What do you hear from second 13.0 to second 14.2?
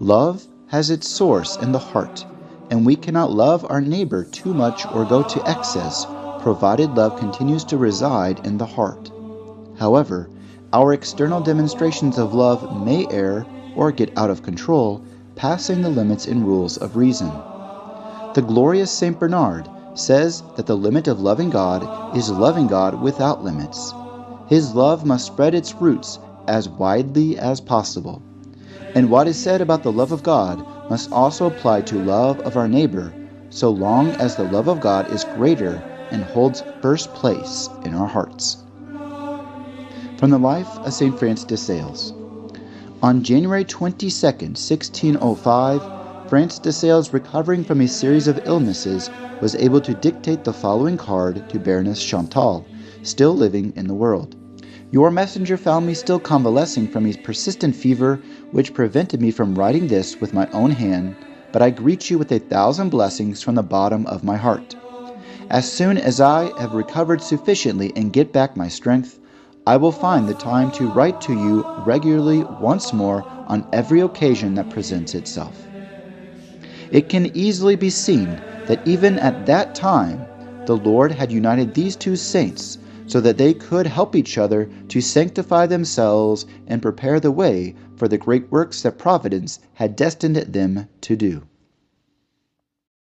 err or get